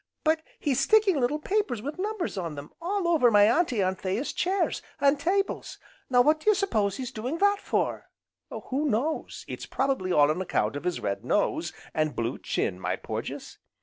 "But 0.23 0.41
he's 0.57 0.79
sticking 0.79 1.19
little 1.19 1.37
papers 1.37 1.79
with 1.83 1.99
numbers 1.99 2.35
on 2.35 2.55
them, 2.55 2.71
all 2.81 3.07
over 3.07 3.29
my 3.29 3.43
Auntie 3.43 3.83
Anthea's 3.83 4.33
chairs, 4.33 4.81
an' 4.99 5.17
tables. 5.17 5.77
Now 6.09 6.23
what 6.23 6.39
do 6.39 6.49
you 6.49 6.55
s'pose 6.55 6.97
he's 6.97 7.11
doing 7.11 7.37
that 7.37 7.59
for?" 7.61 8.09
"Who 8.49 8.89
knows? 8.89 9.45
It's 9.47 9.67
probably 9.67 10.11
all 10.11 10.31
on 10.31 10.41
account 10.41 10.75
of 10.75 10.85
his 10.85 10.99
red 10.99 11.23
nose, 11.23 11.71
and 11.93 12.15
blue 12.15 12.39
chin, 12.39 12.79
my 12.79 12.95
Porges. 12.95 13.59